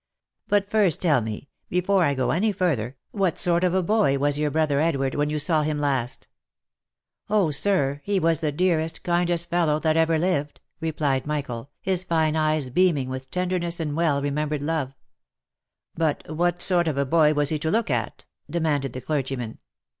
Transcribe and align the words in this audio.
But 0.47 0.67
first 0.67 0.99
tell 0.99 1.21
me, 1.21 1.47
be 1.69 1.79
y2 1.79 1.85
324 1.85 1.85
THE 1.85 1.85
LIFE 1.85 1.85
AND 1.85 1.85
ADVENTURES 1.93 1.93
fore 1.93 2.03
I 2.05 2.15
go 2.15 2.31
any 2.31 2.51
further, 2.51 2.97
what 3.11 3.37
sort 3.37 3.63
of 3.63 3.73
a 3.75 3.83
boy 3.83 4.17
was 4.17 4.37
your 4.39 4.49
brother 4.49 4.79
Edward 4.79 5.13
when 5.13 5.29
you 5.29 5.37
saw 5.37 5.61
him 5.61 5.77
last 5.77 6.23
V" 6.23 6.27
Oh, 7.35 7.51
sir! 7.51 8.01
he 8.03 8.19
was 8.19 8.39
the 8.39 8.51
dearest, 8.51 9.03
kindest 9.03 9.51
fellow 9.51 9.77
that 9.81 9.97
ever 9.97 10.17
lived!" 10.17 10.59
re 10.81 10.91
plied 10.91 11.27
Michael, 11.27 11.69
his 11.81 12.03
fine 12.03 12.35
eyes 12.35 12.71
beaming 12.71 13.09
with 13.09 13.29
tenderness 13.29 13.79
and 13.79 13.95
well 13.95 14.23
remem 14.23 14.47
bered 14.49 14.63
love." 14.63 14.95
But 15.93 16.27
what 16.35 16.63
sort 16.63 16.87
of 16.87 16.97
a 16.97 17.05
boy 17.05 17.35
was 17.35 17.49
he 17.49 17.59
to 17.59 17.69
look 17.69 17.91
at 17.91 18.25
V 18.47 18.53
demanded 18.53 18.93
the 18.93 19.01
clergyman. 19.01 19.59